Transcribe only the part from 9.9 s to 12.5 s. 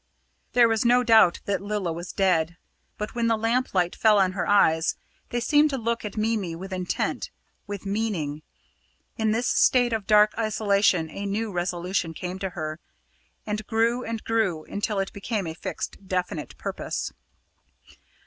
of dark isolation a new resolution came to